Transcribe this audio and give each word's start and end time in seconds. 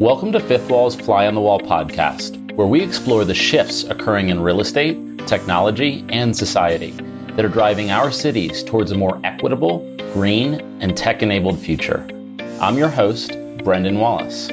Welcome 0.00 0.32
to 0.32 0.40
Fifth 0.40 0.70
Wall's 0.70 0.96
Fly 0.96 1.26
on 1.26 1.34
the 1.34 1.40
Wall 1.40 1.60
podcast, 1.60 2.52
where 2.54 2.66
we 2.66 2.82
explore 2.82 3.24
the 3.24 3.34
shifts 3.34 3.84
occurring 3.84 4.30
in 4.30 4.40
real 4.40 4.60
estate, 4.60 4.96
technology, 5.26 6.04
and 6.08 6.36
society 6.36 6.92
that 7.36 7.44
are 7.44 7.48
driving 7.48 7.90
our 7.90 8.10
cities 8.10 8.62
towards 8.62 8.92
a 8.92 8.94
more 8.96 9.20
equitable, 9.24 9.80
green, 10.12 10.54
and 10.80 10.96
tech 10.96 11.22
enabled 11.22 11.58
future. 11.58 12.06
I'm 12.60 12.78
your 12.78 12.88
host, 12.88 13.36
Brendan 13.62 13.98
Wallace. 13.98 14.48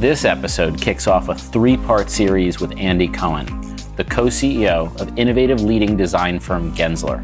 This 0.00 0.24
episode 0.24 0.80
kicks 0.80 1.06
off 1.06 1.28
a 1.28 1.34
three 1.34 1.76
part 1.76 2.10
series 2.10 2.58
with 2.58 2.76
Andy 2.76 3.06
Cohen, 3.06 3.59
the 4.00 4.10
co 4.10 4.28
CEO 4.28 4.98
of 4.98 5.18
innovative 5.18 5.60
leading 5.60 5.94
design 5.94 6.40
firm 6.40 6.74
Gensler. 6.74 7.20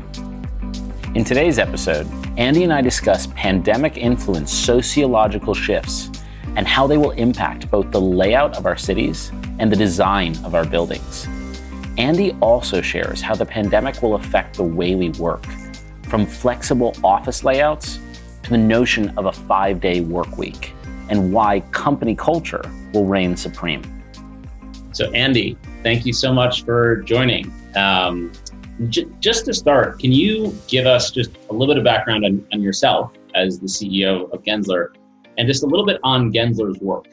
In 1.16 1.24
today's 1.24 1.58
episode, 1.58 2.06
Andy 2.36 2.64
and 2.64 2.72
I 2.72 2.82
discuss 2.82 3.28
pandemic 3.28 3.96
influenced 3.96 4.66
sociological 4.66 5.54
shifts 5.54 6.10
and 6.54 6.68
how 6.68 6.86
they 6.86 6.98
will 6.98 7.12
impact 7.12 7.70
both 7.70 7.90
the 7.92 8.00
layout 8.00 8.58
of 8.58 8.66
our 8.66 8.76
cities 8.76 9.30
and 9.58 9.72
the 9.72 9.76
design 9.76 10.36
of 10.44 10.54
our 10.54 10.66
buildings. 10.66 11.26
Andy 11.96 12.32
also 12.42 12.82
shares 12.82 13.22
how 13.22 13.34
the 13.34 13.46
pandemic 13.46 14.02
will 14.02 14.16
affect 14.16 14.58
the 14.58 14.62
way 14.62 14.94
we 14.94 15.08
work, 15.12 15.46
from 16.10 16.26
flexible 16.26 16.94
office 17.02 17.42
layouts 17.42 18.00
to 18.42 18.50
the 18.50 18.58
notion 18.58 19.16
of 19.16 19.24
a 19.24 19.32
five 19.32 19.80
day 19.80 20.02
work 20.02 20.36
week, 20.36 20.74
and 21.08 21.32
why 21.32 21.60
company 21.70 22.14
culture 22.14 22.70
will 22.92 23.06
reign 23.06 23.34
supreme. 23.34 23.82
So, 24.92 25.10
Andy, 25.12 25.56
thank 25.86 26.04
you 26.04 26.12
so 26.12 26.34
much 26.34 26.64
for 26.64 26.96
joining. 27.02 27.52
Um, 27.76 28.32
j- 28.88 29.06
just 29.20 29.44
to 29.44 29.54
start, 29.54 30.00
can 30.00 30.10
you 30.10 30.52
give 30.66 30.84
us 30.84 31.12
just 31.12 31.30
a 31.48 31.52
little 31.52 31.72
bit 31.72 31.78
of 31.78 31.84
background 31.84 32.24
on, 32.24 32.44
on 32.52 32.60
yourself 32.60 33.12
as 33.36 33.60
the 33.60 33.68
CEO 33.68 34.28
of 34.32 34.42
Gensler 34.42 34.88
and 35.38 35.46
just 35.46 35.62
a 35.62 35.66
little 35.66 35.86
bit 35.86 36.00
on 36.02 36.32
Gensler's 36.32 36.80
work? 36.80 37.06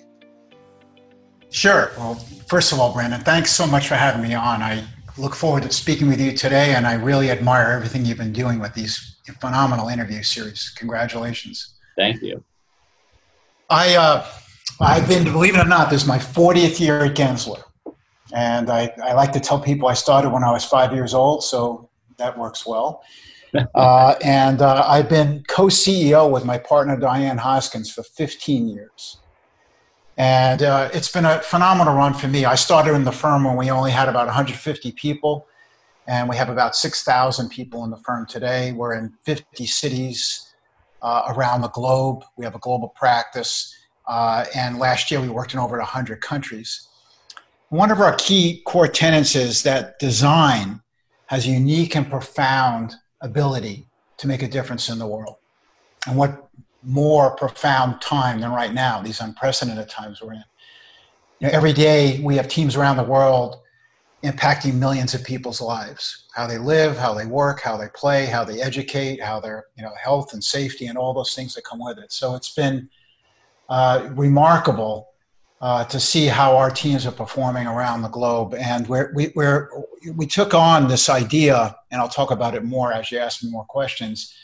Sure. 1.51 1.91
Well, 1.97 2.15
first 2.47 2.71
of 2.73 2.79
all, 2.79 2.91
Brandon, 2.91 3.21
thanks 3.21 3.51
so 3.51 3.67
much 3.67 3.87
for 3.87 3.93
having 3.93 4.27
me 4.27 4.33
on. 4.33 4.63
I 4.63 4.83
look 5.19 5.35
forward 5.35 5.61
to 5.63 5.71
speaking 5.71 6.07
with 6.07 6.19
you 6.19 6.31
today, 6.31 6.73
and 6.73 6.87
I 6.87 6.93
really 6.93 7.29
admire 7.29 7.73
everything 7.73 8.03
you've 8.05 8.17
been 8.17 8.33
doing 8.33 8.57
with 8.57 8.73
these 8.73 9.17
phenomenal 9.39 9.89
interview 9.89 10.23
series. 10.23 10.73
Congratulations. 10.77 11.75
Thank 11.95 12.23
you. 12.23 12.43
I, 13.69 13.95
uh, 13.95 14.25
I've 14.79 15.07
been, 15.07 15.25
believe 15.25 15.55
it 15.55 15.63
or 15.63 15.69
not, 15.69 15.91
this 15.91 16.01
is 16.01 16.07
my 16.07 16.17
40th 16.17 16.79
year 16.79 17.05
at 17.05 17.15
Gensler. 17.15 17.63
And 18.33 18.71
I, 18.71 18.91
I 19.03 19.13
like 19.13 19.31
to 19.33 19.39
tell 19.39 19.59
people 19.59 19.87
I 19.87 19.93
started 19.93 20.31
when 20.31 20.43
I 20.43 20.51
was 20.51 20.65
five 20.65 20.91
years 20.91 21.13
old, 21.13 21.43
so 21.43 21.87
that 22.17 22.37
works 22.37 22.65
well. 22.65 23.03
uh, 23.75 24.15
and 24.23 24.61
uh, 24.61 24.83
I've 24.87 25.07
been 25.07 25.43
co 25.47 25.65
CEO 25.67 26.29
with 26.29 26.43
my 26.43 26.57
partner 26.57 26.97
Diane 26.97 27.37
Hoskins 27.37 27.91
for 27.91 28.01
15 28.01 28.67
years. 28.67 29.17
And 30.17 30.63
uh, 30.63 30.89
it's 30.93 31.11
been 31.11 31.25
a 31.25 31.39
phenomenal 31.41 31.95
run 31.95 32.13
for 32.13 32.27
me. 32.27 32.45
I 32.45 32.55
started 32.55 32.93
in 32.95 33.03
the 33.03 33.11
firm 33.11 33.43
when 33.43 33.55
we 33.55 33.69
only 33.69 33.91
had 33.91 34.09
about 34.09 34.25
150 34.25 34.91
people, 34.93 35.47
and 36.07 36.27
we 36.27 36.35
have 36.35 36.49
about 36.49 36.75
6,000 36.75 37.49
people 37.49 37.83
in 37.83 37.91
the 37.91 37.97
firm 37.97 38.25
today. 38.25 38.71
We're 38.71 38.93
in 38.93 39.13
50 39.23 39.65
cities 39.67 40.53
uh, 41.03 41.23
around 41.27 41.61
the 41.61 41.69
globe. 41.69 42.23
We 42.35 42.45
have 42.45 42.55
a 42.55 42.59
global 42.59 42.89
practice. 42.89 43.75
Uh, 44.07 44.45
and 44.55 44.79
last 44.79 45.11
year 45.11 45.21
we 45.21 45.29
worked 45.29 45.53
in 45.53 45.59
over 45.59 45.77
100 45.77 46.21
countries 46.21 46.87
one 47.73 47.89
of 47.89 47.99
our 47.99 48.13
key 48.17 48.61
core 48.65 48.87
tenets 48.87 49.35
is 49.35 49.63
that 49.63 49.97
design 49.97 50.79
has 51.25 51.47
a 51.47 51.49
unique 51.49 51.95
and 51.95 52.07
profound 52.07 52.93
ability 53.21 53.87
to 54.17 54.27
make 54.27 54.43
a 54.43 54.47
difference 54.47 54.89
in 54.89 54.99
the 54.99 55.07
world. 55.07 55.37
And 56.05 56.15
what 56.15 56.49
more 56.83 57.35
profound 57.35 57.99
time 57.99 58.41
than 58.41 58.51
right 58.51 58.75
now, 58.75 59.01
these 59.01 59.21
unprecedented 59.21 59.89
times 59.89 60.21
we're 60.21 60.33
in. 60.33 60.43
You 61.39 61.47
know, 61.47 61.53
every 61.53 61.73
day 61.73 62.19
we 62.19 62.35
have 62.35 62.47
teams 62.47 62.75
around 62.75 62.97
the 62.97 63.03
world 63.05 63.61
impacting 64.23 64.75
millions 64.75 65.15
of 65.15 65.23
people's 65.23 65.59
lives, 65.59 66.25
how 66.35 66.45
they 66.45 66.59
live, 66.59 66.95
how 66.95 67.15
they 67.15 67.25
work, 67.25 67.59
how 67.61 67.75
they 67.75 67.87
play, 67.95 68.27
how 68.27 68.43
they 68.43 68.61
educate, 68.61 69.19
how 69.19 69.39
their 69.39 69.65
you 69.75 69.83
know 69.83 69.93
health 69.99 70.33
and 70.33 70.43
safety 70.43 70.85
and 70.85 70.97
all 70.97 71.11
those 71.11 71.33
things 71.33 71.55
that 71.55 71.63
come 71.63 71.79
with 71.83 71.97
it. 71.97 72.11
So 72.11 72.35
it's 72.35 72.53
been 72.53 72.87
uh, 73.67 74.09
remarkable 74.11 75.12
uh, 75.63 75.85
to 75.85 75.97
see 75.97 76.25
how 76.25 76.57
our 76.57 76.69
teams 76.69 77.05
are 77.05 77.11
performing 77.11 77.67
around 77.67 78.01
the 78.01 78.09
globe. 78.09 78.53
And 78.53 78.85
we, 78.85 79.31
we're, 79.33 79.69
we 80.13 80.27
took 80.27 80.53
on 80.53 80.89
this 80.89 81.07
idea, 81.07 81.73
and 81.89 82.01
I'll 82.01 82.09
talk 82.09 82.31
about 82.31 82.53
it 82.53 82.65
more 82.65 82.91
as 82.91 83.09
you 83.09 83.17
ask 83.17 83.41
me 83.41 83.49
more 83.49 83.63
questions, 83.63 84.35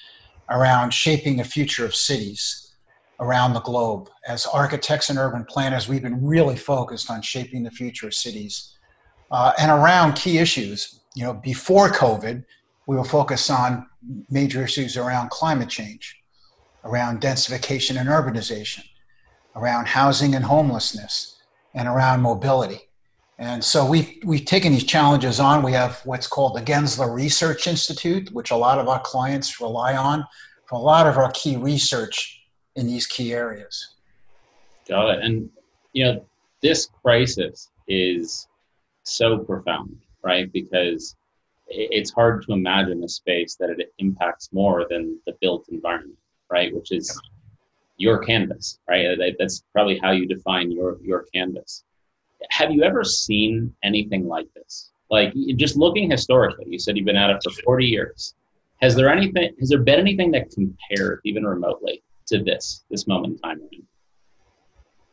around 0.49 0.93
shaping 0.93 1.35
the 1.35 1.43
future 1.43 1.83
of 1.83 1.93
cities 1.93 2.73
around 3.19 3.51
the 3.51 3.59
globe. 3.59 4.09
As 4.29 4.45
architects 4.45 5.09
and 5.09 5.19
urban 5.19 5.43
planners, 5.43 5.89
we've 5.89 6.01
been 6.01 6.25
really 6.25 6.55
focused 6.55 7.11
on 7.11 7.21
shaping 7.21 7.63
the 7.63 7.71
future 7.71 8.07
of 8.07 8.13
cities 8.13 8.77
uh, 9.29 9.51
and 9.59 9.69
around 9.69 10.13
key 10.13 10.37
issues. 10.37 11.01
You 11.15 11.25
know, 11.25 11.33
before 11.33 11.89
COVID, 11.89 12.45
we 12.87 12.95
were 12.95 13.03
focused 13.03 13.51
on 13.51 13.85
major 14.29 14.63
issues 14.63 14.95
around 14.95 15.31
climate 15.31 15.67
change, 15.67 16.15
around 16.85 17.19
densification 17.19 17.99
and 17.99 18.07
urbanization 18.07 18.85
around 19.55 19.87
housing 19.87 20.35
and 20.35 20.45
homelessness 20.45 21.41
and 21.73 21.87
around 21.87 22.21
mobility. 22.21 22.81
And 23.37 23.63
so 23.63 23.85
we've, 23.85 24.17
we've 24.25 24.45
taken 24.45 24.73
these 24.73 24.83
challenges 24.83 25.39
on. 25.39 25.63
We 25.63 25.71
have 25.71 26.01
what's 26.03 26.27
called 26.27 26.55
the 26.55 26.61
Gensler 26.61 27.13
Research 27.13 27.67
Institute, 27.67 28.31
which 28.33 28.51
a 28.51 28.55
lot 28.55 28.79
of 28.79 28.89
our 28.89 28.99
clients 28.99 29.61
rely 29.61 29.95
on 29.95 30.25
for 30.65 30.75
a 30.75 30.81
lot 30.81 31.07
of 31.07 31.17
our 31.17 31.31
key 31.31 31.55
research 31.55 32.41
in 32.75 32.85
these 32.85 33.07
key 33.07 33.33
areas. 33.33 33.95
Got 34.87 35.09
it. 35.09 35.23
And, 35.23 35.49
you 35.93 36.05
know, 36.05 36.25
this 36.61 36.89
crisis 37.01 37.69
is 37.87 38.47
so 39.03 39.39
profound, 39.39 39.97
right? 40.23 40.51
Because 40.51 41.15
it's 41.67 42.11
hard 42.11 42.43
to 42.45 42.53
imagine 42.53 43.03
a 43.03 43.07
space 43.07 43.55
that 43.55 43.69
it 43.69 43.93
impacts 43.99 44.49
more 44.51 44.85
than 44.89 45.17
the 45.25 45.33
built 45.39 45.67
environment, 45.69 46.17
right? 46.51 46.75
Which 46.75 46.91
is 46.91 47.19
your 47.99 48.17
canvas, 48.19 48.79
right? 48.89 49.05
Uh, 49.05 49.31
that's 49.37 49.63
probably 49.73 49.99
how 49.99 50.11
you 50.11 50.25
define 50.25 50.71
your 50.71 50.97
your 51.03 51.25
canvas. 51.33 51.83
Have 52.49 52.71
you 52.71 52.81
ever 52.83 53.03
seen 53.03 53.75
anything 53.83 54.27
like 54.27 54.47
this? 54.55 54.91
Like 55.11 55.33
just 55.57 55.75
looking 55.75 56.09
historically, 56.09 56.65
you 56.69 56.79
said 56.79 56.97
you've 56.97 57.05
been 57.05 57.15
at 57.15 57.29
it 57.29 57.43
for 57.43 57.51
40 57.51 57.85
years. 57.85 58.35
Has 58.81 58.95
there 58.95 59.09
anything? 59.09 59.53
Has 59.59 59.69
there 59.69 59.81
been 59.81 59.99
anything 59.99 60.31
that 60.31 60.49
compared 60.51 61.19
even 61.25 61.45
remotely 61.45 62.01
to 62.27 62.41
this 62.41 62.85
this 62.89 63.05
moment 63.05 63.33
in 63.33 63.39
time? 63.39 63.61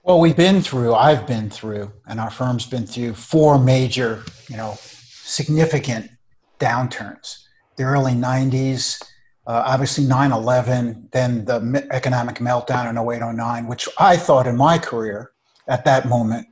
Well, 0.05 0.21
we've 0.21 0.37
been 0.37 0.63
through. 0.63 0.95
I've 0.95 1.27
been 1.27 1.51
through, 1.51 1.91
and 2.07 2.21
our 2.21 2.31
firm's 2.31 2.65
been 2.65 2.87
through 2.87 3.15
four 3.15 3.59
major, 3.59 4.23
you 4.49 4.57
know, 4.57 4.79
significant 4.79 6.13
downturns. 6.61 7.43
The 7.75 7.83
early 7.83 8.13
90s, 8.13 9.03
uh, 9.47 9.62
obviously 9.67 10.05
9-11 10.05 11.11
then 11.12 11.45
the 11.45 11.87
economic 11.91 12.37
meltdown 12.37 12.89
in 12.91 12.97
08-09 12.97 13.69
which 13.69 13.89
i 13.99 14.17
thought 14.17 14.47
in 14.47 14.57
my 14.57 14.79
career 14.79 15.33
at 15.69 15.84
that 15.84 16.09
moment 16.09 16.47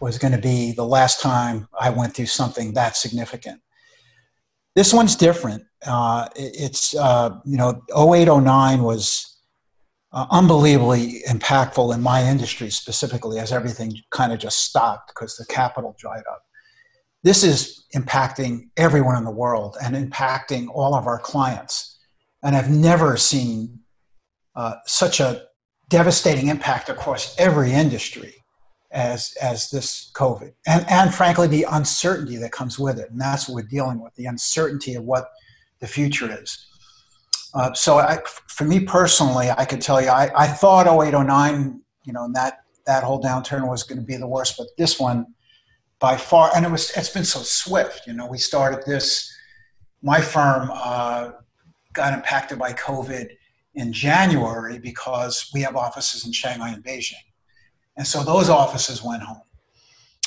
was 0.00 0.18
going 0.18 0.32
to 0.32 0.40
be 0.40 0.72
the 0.72 0.84
last 0.84 1.20
time 1.20 1.68
i 1.80 1.90
went 1.90 2.14
through 2.14 2.26
something 2.26 2.74
that 2.74 2.96
significant. 2.96 3.60
This 4.74 4.92
one's 4.92 5.14
different. 5.14 5.64
Uh, 5.86 6.28
it's 6.34 6.96
uh, 6.96 7.38
you 7.44 7.56
know 7.56 7.82
08-09 7.90 8.82
was 8.82 9.38
uh, 10.12 10.26
unbelievably 10.30 11.22
impactful 11.28 11.94
in 11.94 12.00
my 12.00 12.22
industry 12.22 12.70
specifically 12.70 13.38
as 13.38 13.52
everything 13.52 13.92
kind 14.10 14.32
of 14.32 14.38
just 14.38 14.64
stopped 14.64 15.12
because 15.14 15.36
the 15.36 15.46
capital 15.46 15.94
dried 15.98 16.22
up. 16.30 16.42
This 17.22 17.42
is 17.42 17.86
impacting 17.94 18.68
everyone 18.76 19.16
in 19.16 19.24
the 19.24 19.30
world 19.30 19.76
and 19.82 19.94
impacting 19.94 20.68
all 20.68 20.94
of 20.94 21.06
our 21.06 21.18
clients 21.18 21.93
and 22.44 22.54
I've 22.54 22.70
never 22.70 23.16
seen 23.16 23.80
uh, 24.54 24.74
such 24.86 25.18
a 25.18 25.42
devastating 25.88 26.48
impact 26.48 26.88
across 26.88 27.34
every 27.38 27.72
industry 27.72 28.34
as 28.92 29.34
as 29.42 29.70
this 29.70 30.12
COVID, 30.14 30.52
and 30.68 30.86
and 30.88 31.12
frankly 31.12 31.48
the 31.48 31.66
uncertainty 31.68 32.36
that 32.36 32.52
comes 32.52 32.78
with 32.78 32.98
it, 32.98 33.10
and 33.10 33.20
that's 33.20 33.48
what 33.48 33.56
we're 33.56 33.68
dealing 33.68 34.00
with 34.00 34.14
the 34.14 34.26
uncertainty 34.26 34.94
of 34.94 35.02
what 35.02 35.30
the 35.80 35.86
future 35.88 36.38
is. 36.40 36.66
Uh, 37.54 37.72
so 37.72 37.98
I, 37.98 38.18
for 38.48 38.64
me 38.64 38.80
personally, 38.80 39.48
I 39.50 39.64
could 39.64 39.80
tell 39.80 40.00
you, 40.00 40.08
I, 40.08 40.30
I 40.36 40.46
thought 40.48 40.86
0809, 40.86 41.80
you 42.04 42.12
know, 42.12 42.24
and 42.24 42.34
that 42.34 42.60
that 42.86 43.02
whole 43.02 43.20
downturn 43.20 43.68
was 43.68 43.82
going 43.82 43.98
to 43.98 44.04
be 44.04 44.16
the 44.16 44.26
worst, 44.28 44.56
but 44.58 44.68
this 44.76 45.00
one 45.00 45.26
by 45.98 46.16
far, 46.16 46.50
and 46.54 46.66
it 46.66 46.70
was 46.70 46.90
it's 46.96 47.08
been 47.08 47.24
so 47.24 47.40
swift. 47.40 48.06
You 48.06 48.12
know, 48.12 48.26
we 48.26 48.38
started 48.38 48.84
this. 48.86 49.32
My 50.02 50.20
firm 50.20 50.70
uh, 50.72 51.30
got 51.94 52.12
impacted 52.12 52.58
by 52.58 52.72
COVID 52.72 53.30
in 53.74 53.92
January 53.92 54.78
because 54.78 55.50
we 55.54 55.60
have 55.62 55.76
offices 55.76 56.26
in 56.26 56.32
Shanghai 56.32 56.70
and 56.70 56.84
Beijing. 56.84 57.14
And 57.96 58.06
so 58.06 58.22
those 58.22 58.48
offices 58.48 59.02
went 59.02 59.22
home. 59.22 59.40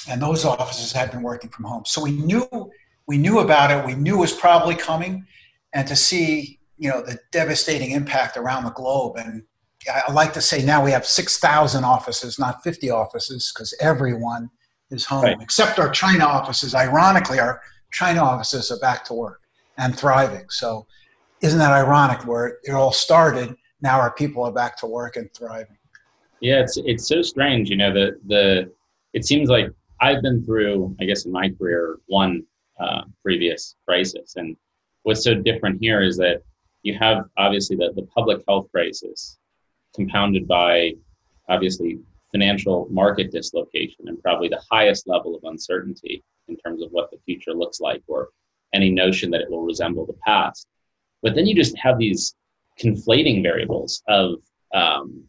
And 0.10 0.22
those 0.22 0.46
offices 0.46 0.92
had 0.92 1.12
been 1.12 1.22
working 1.22 1.50
from 1.50 1.66
home. 1.66 1.84
So 1.86 2.02
we 2.02 2.12
knew 2.12 2.72
we 3.08 3.18
knew 3.18 3.40
about 3.40 3.72
it, 3.72 3.86
we 3.86 3.96
knew 3.96 4.18
it 4.18 4.20
was 4.20 4.34
probably 4.34 4.76
coming, 4.76 5.26
and 5.74 5.88
to 5.88 5.96
see 5.96 6.60
you 6.78 6.90
know 6.90 7.02
the 7.02 7.20
devastating 7.32 7.92
impact 7.92 8.38
around 8.38 8.64
the 8.64 8.72
globe. 8.72 9.18
And 9.18 9.44
I 9.88 10.12
like 10.12 10.34
to 10.34 10.42
say 10.42 10.64
now 10.64 10.84
we 10.84 10.92
have 10.92 11.06
six 11.06 11.40
thousand 11.40 11.84
offices, 11.84 12.40
not 12.40 12.64
fifty 12.64 12.90
offices, 12.90 13.52
because 13.54 13.76
everyone 13.82 14.50
is 14.92 15.06
home 15.06 15.24
right. 15.24 15.38
except 15.42 15.80
our 15.80 15.90
China 15.90 16.26
offices. 16.26 16.74
Ironically, 16.74 17.40
our 17.40 17.62
China 17.92 18.22
offices 18.22 18.72
are 18.72 18.80
back 18.80 19.04
to 19.06 19.14
work 19.14 19.42
and 19.78 19.98
thriving. 19.98 20.46
So, 20.50 20.88
isn't 21.42 21.60
that 21.60 21.72
ironic? 21.72 22.26
Where 22.26 22.60
it 22.64 22.72
all 22.72 22.92
started, 22.92 23.56
now 23.82 24.00
our 24.00 24.12
people 24.12 24.44
are 24.44 24.52
back 24.52 24.78
to 24.78 24.88
work 24.88 25.16
and 25.16 25.32
thriving. 25.34 25.78
Yeah, 26.42 26.62
it's 26.62 26.78
it's 26.78 27.08
so 27.08 27.22
strange. 27.22 27.70
You 27.70 27.78
know, 27.78 27.94
the 27.94 28.20
the 28.28 28.72
it 29.14 29.26
seems 29.26 29.50
like 29.50 29.72
I've 30.02 30.22
been 30.22 30.46
through, 30.46 30.96
I 31.00 31.06
guess, 31.06 31.26
in 31.26 31.32
my 31.32 31.50
career, 31.50 31.98
one 32.08 32.44
uh, 32.80 33.04
previous 33.24 33.76
crisis, 33.88 34.36
and 34.36 34.56
what's 35.04 35.24
so 35.24 35.34
different 35.34 35.80
here 35.82 36.02
is 36.02 36.18
that 36.18 36.44
you 36.84 36.94
have 37.00 37.26
obviously 37.38 37.76
the, 37.76 37.92
the 37.96 38.04
public 38.04 38.44
health 38.48 38.68
crisis 38.72 39.38
compounded 39.96 40.48
by 40.48 40.94
obviously 41.50 42.00
financial 42.32 42.88
market 42.92 43.32
dislocation 43.32 44.08
and 44.08 44.22
probably 44.22 44.48
the 44.48 44.62
highest 44.70 45.08
level 45.08 45.36
of 45.36 45.44
uncertainty 45.46 46.24
in 46.48 46.58
terms 46.58 46.84
of 46.84 46.92
what 46.92 47.10
the 47.10 47.18
future 47.26 47.54
looks 47.54 47.80
like 47.80 48.04
or 48.08 48.30
any 48.74 48.92
notion 48.92 49.32
that 49.32 49.42
it 49.42 49.50
will 49.50 49.64
resemble 49.64 50.06
the 50.06 50.18
past. 50.26 50.68
But 51.22 51.36
then 51.36 51.46
you 51.46 51.56
just 51.56 51.78
have 51.78 51.98
these 51.98 52.36
conflating 52.80 53.42
variables 53.42 54.04
of 54.08 54.36
um, 54.74 55.24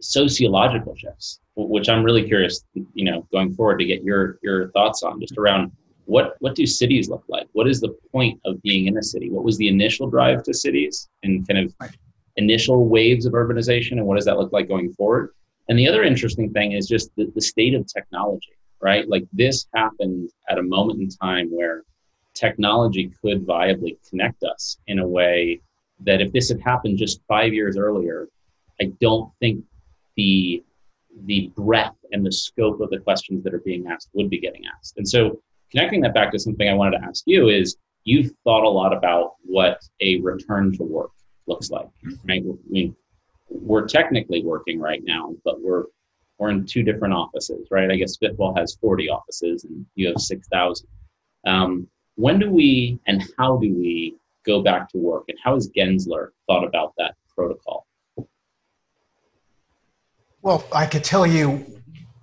sociological 0.00 0.94
shifts, 0.94 1.40
which 1.56 1.88
I'm 1.88 2.02
really 2.02 2.24
curious, 2.24 2.64
you 2.74 3.04
know, 3.04 3.26
going 3.32 3.54
forward 3.54 3.78
to 3.78 3.84
get 3.84 4.02
your 4.02 4.38
your 4.42 4.70
thoughts 4.70 5.02
on, 5.02 5.20
just 5.20 5.38
around 5.38 5.72
what 6.06 6.36
what 6.40 6.54
do 6.54 6.66
cities 6.66 7.08
look 7.08 7.24
like? 7.28 7.46
What 7.52 7.68
is 7.68 7.80
the 7.80 7.96
point 8.12 8.40
of 8.44 8.60
being 8.62 8.86
in 8.86 8.98
a 8.98 9.02
city? 9.02 9.30
What 9.30 9.44
was 9.44 9.56
the 9.56 9.68
initial 9.68 10.08
drive 10.08 10.42
to 10.44 10.54
cities 10.54 11.08
and 11.22 11.46
kind 11.48 11.58
of 11.64 11.74
initial 12.36 12.86
waves 12.88 13.26
of 13.26 13.32
urbanization, 13.32 13.92
and 13.92 14.06
what 14.06 14.16
does 14.16 14.24
that 14.26 14.38
look 14.38 14.52
like 14.52 14.68
going 14.68 14.92
forward? 14.92 15.30
And 15.68 15.78
the 15.78 15.88
other 15.88 16.02
interesting 16.02 16.52
thing 16.52 16.72
is 16.72 16.86
just 16.86 17.10
the, 17.16 17.32
the 17.34 17.40
state 17.40 17.74
of 17.74 17.86
technology, 17.86 18.52
right? 18.82 19.08
Like 19.08 19.24
this 19.32 19.66
happened 19.74 20.30
at 20.50 20.58
a 20.58 20.62
moment 20.62 21.00
in 21.00 21.08
time 21.08 21.48
where 21.48 21.84
technology 22.34 23.12
could 23.22 23.46
viably 23.46 23.96
connect 24.08 24.42
us 24.44 24.78
in 24.86 24.98
a 24.98 25.06
way 25.06 25.60
that 26.00 26.20
if 26.20 26.32
this 26.32 26.48
had 26.48 26.60
happened 26.60 26.98
just 26.98 27.20
five 27.28 27.54
years 27.54 27.76
earlier, 27.76 28.28
I 28.80 28.92
don't 29.00 29.32
think 29.40 29.64
the 30.16 30.62
the 31.26 31.52
breadth 31.54 31.96
and 32.10 32.26
the 32.26 32.32
scope 32.32 32.80
of 32.80 32.90
the 32.90 32.98
questions 32.98 33.44
that 33.44 33.54
are 33.54 33.60
being 33.60 33.86
asked 33.86 34.10
would 34.14 34.28
be 34.28 34.40
getting 34.40 34.62
asked. 34.76 34.94
And 34.96 35.08
so 35.08 35.40
connecting 35.70 36.00
that 36.00 36.12
back 36.12 36.32
to 36.32 36.38
something 36.40 36.68
I 36.68 36.74
wanted 36.74 36.98
to 36.98 37.04
ask 37.04 37.22
you 37.26 37.48
is 37.48 37.76
you've 38.02 38.32
thought 38.42 38.64
a 38.64 38.68
lot 38.68 38.92
about 38.92 39.34
what 39.44 39.80
a 40.00 40.20
return 40.20 40.72
to 40.76 40.82
work 40.82 41.10
looks 41.46 41.70
like, 41.70 41.88
right? 42.24 42.42
I 42.44 42.54
mean, 42.68 42.96
we're 43.48 43.86
technically 43.86 44.42
working 44.42 44.80
right 44.80 45.02
now, 45.04 45.34
but 45.44 45.60
we're 45.60 45.84
we're 46.38 46.50
in 46.50 46.66
two 46.66 46.82
different 46.82 47.14
offices, 47.14 47.68
right? 47.70 47.90
I 47.90 47.96
guess 47.96 48.16
Fifth 48.16 48.38
Wall 48.38 48.54
has 48.56 48.76
40 48.80 49.08
offices 49.08 49.64
and 49.64 49.86
you 49.94 50.08
have 50.08 50.18
6,000. 50.18 50.88
Um, 51.46 51.86
when 52.16 52.38
do 52.38 52.50
we 52.50 52.98
and 53.06 53.24
how 53.38 53.56
do 53.56 53.72
we 53.72 54.16
go 54.44 54.62
back 54.62 54.88
to 54.90 54.98
work? 54.98 55.24
And 55.28 55.38
how 55.42 55.54
has 55.54 55.68
Gensler 55.70 56.28
thought 56.46 56.64
about 56.64 56.92
that 56.98 57.14
protocol? 57.34 57.86
Well, 60.42 60.66
I 60.72 60.86
could 60.86 61.04
tell 61.04 61.26
you 61.26 61.64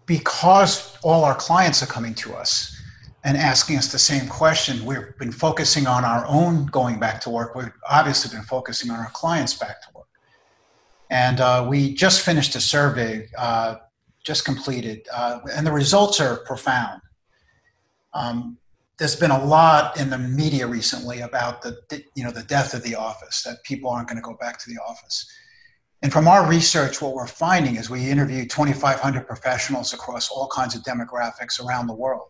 because 0.05 0.97
all 1.03 1.23
our 1.23 1.35
clients 1.35 1.81
are 1.81 1.87
coming 1.87 2.13
to 2.15 2.33
us 2.33 2.77
and 3.23 3.37
asking 3.37 3.77
us 3.77 3.91
the 3.91 3.99
same 3.99 4.27
question, 4.27 4.83
we've 4.85 5.17
been 5.19 5.31
focusing 5.31 5.87
on 5.87 6.03
our 6.03 6.25
own 6.27 6.65
going 6.67 6.99
back 6.99 7.21
to 7.21 7.29
work. 7.29 7.55
We've 7.55 7.71
obviously 7.89 8.35
been 8.35 8.45
focusing 8.45 8.89
on 8.91 8.99
our 8.99 9.11
clients 9.11 9.53
back 9.53 9.81
to 9.83 9.87
work. 9.93 10.07
And 11.09 11.39
uh, 11.39 11.67
we 11.69 11.93
just 11.93 12.21
finished 12.21 12.55
a 12.55 12.61
survey, 12.61 13.27
uh, 13.37 13.75
just 14.23 14.45
completed, 14.45 15.07
uh, 15.13 15.39
and 15.53 15.67
the 15.67 15.71
results 15.71 16.19
are 16.19 16.37
profound. 16.37 17.01
Um, 18.13 18.57
there's 19.01 19.15
been 19.15 19.31
a 19.31 19.45
lot 19.45 19.99
in 19.99 20.11
the 20.11 20.17
media 20.19 20.67
recently 20.67 21.21
about 21.21 21.63
the, 21.63 21.75
you 22.13 22.23
know, 22.23 22.29
the 22.29 22.43
death 22.43 22.75
of 22.75 22.83
the 22.83 22.93
office, 22.93 23.41
that 23.41 23.57
people 23.63 23.89
aren't 23.89 24.07
going 24.07 24.15
to 24.15 24.21
go 24.21 24.35
back 24.35 24.59
to 24.59 24.69
the 24.69 24.77
office. 24.77 25.27
And 26.03 26.13
from 26.13 26.27
our 26.27 26.47
research, 26.47 27.01
what 27.01 27.15
we're 27.15 27.25
finding 27.25 27.77
is 27.77 27.89
we 27.89 28.07
interviewed 28.07 28.51
2,500 28.51 29.25
professionals 29.25 29.91
across 29.93 30.29
all 30.29 30.47
kinds 30.49 30.75
of 30.75 30.83
demographics 30.83 31.59
around 31.59 31.87
the 31.87 31.95
world. 31.95 32.27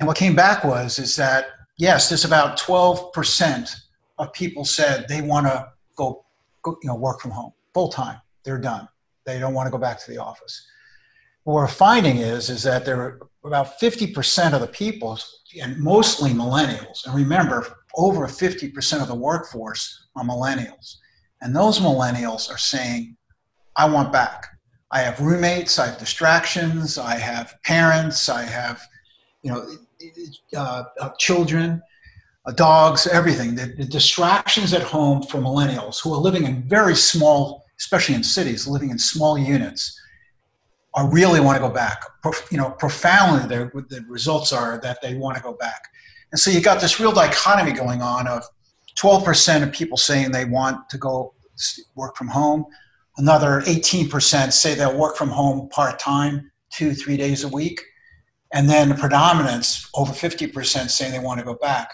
And 0.00 0.08
what 0.08 0.16
came 0.16 0.34
back 0.34 0.64
was 0.64 0.98
is 0.98 1.14
that 1.14 1.46
yes, 1.78 2.08
there's 2.08 2.24
about 2.24 2.58
12% 2.58 3.76
of 4.18 4.32
people 4.32 4.64
said 4.64 5.06
they 5.08 5.22
want 5.22 5.46
to 5.46 5.68
go, 5.94 6.24
go, 6.62 6.76
you 6.82 6.88
know, 6.88 6.96
work 6.96 7.20
from 7.20 7.30
home 7.30 7.52
full 7.74 7.90
time. 7.90 8.20
They're 8.42 8.58
done. 8.58 8.88
They 9.24 9.38
don't 9.38 9.54
want 9.54 9.68
to 9.68 9.70
go 9.70 9.78
back 9.78 10.00
to 10.04 10.10
the 10.10 10.18
office. 10.18 10.66
What 11.44 11.54
we're 11.54 11.68
finding 11.68 12.16
is 12.16 12.50
is 12.50 12.64
that 12.64 12.84
there 12.84 13.00
are 13.00 13.20
about 13.44 13.78
50% 13.78 14.54
of 14.54 14.60
the 14.60 14.66
people, 14.66 15.18
and 15.60 15.78
mostly 15.78 16.30
millennials. 16.30 17.06
And 17.06 17.14
remember, 17.14 17.66
over 17.96 18.26
50% 18.26 19.02
of 19.02 19.08
the 19.08 19.14
workforce 19.14 20.06
are 20.16 20.24
millennials 20.24 20.96
and 21.44 21.54
those 21.54 21.78
millennials 21.78 22.50
are 22.50 22.58
saying, 22.58 23.16
I 23.76 23.88
want 23.88 24.12
back. 24.12 24.46
I 24.90 25.00
have 25.00 25.20
roommates, 25.20 25.78
I 25.78 25.86
have 25.86 25.98
distractions, 25.98 26.96
I 26.96 27.16
have 27.16 27.54
parents, 27.64 28.30
I 28.30 28.42
have, 28.44 28.80
you 29.42 29.52
know, 29.52 29.68
uh, 30.56 30.84
uh, 30.98 31.10
children, 31.18 31.82
uh, 32.46 32.52
dogs, 32.52 33.06
everything. 33.06 33.54
The, 33.54 33.74
the, 33.76 33.84
distractions 33.84 34.72
at 34.72 34.82
home 34.82 35.22
for 35.22 35.38
millennials 35.38 36.02
who 36.02 36.14
are 36.14 36.18
living 36.18 36.44
in 36.44 36.62
very 36.62 36.94
small, 36.94 37.64
especially 37.78 38.14
in 38.14 38.22
cities, 38.22 38.66
living 38.66 38.90
in 38.90 38.98
small 38.98 39.36
units, 39.36 40.00
are 40.94 41.10
really 41.10 41.40
want 41.40 41.56
to 41.56 41.60
go 41.60 41.72
back. 41.72 42.04
You 42.50 42.58
know, 42.58 42.70
profoundly, 42.70 43.46
the 43.48 44.04
results 44.08 44.52
are 44.52 44.80
that 44.82 45.02
they 45.02 45.14
want 45.14 45.36
to 45.36 45.42
go 45.42 45.54
back. 45.54 45.82
And 46.32 46.40
so 46.40 46.50
you 46.50 46.60
got 46.60 46.80
this 46.80 46.98
real 46.98 47.12
dichotomy 47.12 47.72
going 47.72 48.02
on 48.02 48.26
of 48.26 48.44
12% 48.96 49.62
of 49.62 49.72
people 49.72 49.96
saying 49.96 50.30
they 50.30 50.44
want 50.44 50.88
to 50.90 50.98
go 50.98 51.34
work 51.94 52.16
from 52.16 52.28
home. 52.28 52.64
Another 53.16 53.62
18% 53.62 54.52
say 54.52 54.74
they'll 54.74 54.98
work 54.98 55.16
from 55.16 55.28
home 55.28 55.68
part 55.68 55.98
time, 55.98 56.50
two, 56.72 56.94
three 56.94 57.16
days 57.16 57.44
a 57.44 57.48
week. 57.48 57.80
And 58.52 58.68
then 58.68 58.88
the 58.88 58.94
predominance, 58.94 59.88
over 59.94 60.12
50% 60.12 60.90
saying 60.90 61.12
they 61.12 61.18
want 61.18 61.40
to 61.40 61.44
go 61.44 61.54
back. 61.54 61.90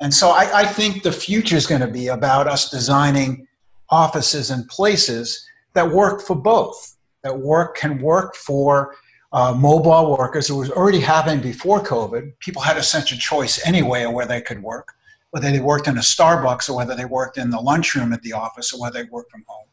And 0.00 0.12
so 0.12 0.30
I, 0.30 0.60
I 0.60 0.64
think 0.66 1.02
the 1.02 1.12
future 1.12 1.56
is 1.56 1.66
going 1.66 1.80
to 1.80 1.86
be 1.86 2.08
about 2.08 2.46
us 2.46 2.70
designing 2.70 3.46
offices 3.88 4.50
and 4.50 4.68
places 4.68 5.46
that 5.74 5.90
work 5.90 6.20
for 6.20 6.36
both, 6.36 6.95
that 7.26 7.38
work 7.38 7.76
can 7.76 8.00
work 8.00 8.34
for 8.34 8.94
uh, 9.32 9.52
mobile 9.52 10.16
workers. 10.16 10.48
It 10.48 10.54
was 10.54 10.70
already 10.70 11.00
happening 11.00 11.42
before 11.42 11.80
COVID. 11.80 12.38
People 12.38 12.62
had 12.62 12.76
a 12.76 12.82
sense 12.82 13.12
of 13.12 13.18
choice 13.18 13.54
anyway 13.66 14.04
of 14.04 14.12
where 14.12 14.26
they 14.26 14.40
could 14.40 14.62
work 14.62 14.96
whether 15.36 15.50
they 15.50 15.60
worked 15.60 15.86
in 15.86 15.98
a 15.98 16.00
Starbucks 16.00 16.70
or 16.70 16.76
whether 16.76 16.94
they 16.94 17.04
worked 17.04 17.36
in 17.36 17.50
the 17.50 17.60
lunchroom 17.60 18.14
at 18.14 18.22
the 18.22 18.32
office 18.32 18.72
or 18.72 18.80
whether 18.80 19.02
they 19.02 19.08
worked 19.10 19.30
from 19.30 19.44
home. 19.46 19.66